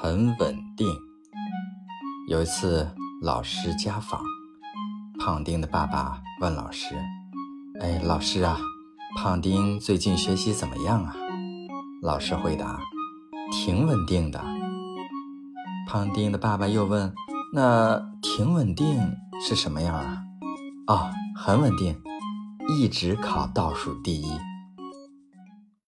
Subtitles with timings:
[0.00, 0.86] 很稳定。
[2.28, 2.88] 有一次
[3.20, 4.20] 老师家访，
[5.18, 6.94] 胖丁的爸爸问老师，
[7.80, 8.60] 哎，老师啊，
[9.16, 11.16] 胖丁最近学习怎么样啊？
[12.00, 12.78] 老师回答，
[13.50, 14.40] 挺稳定的。
[15.88, 17.12] 胖丁的爸爸又问，
[17.52, 19.00] 那挺稳定
[19.40, 20.22] 是什么样啊？
[20.86, 22.00] 哦，很稳定，
[22.68, 24.30] 一直考倒数第一。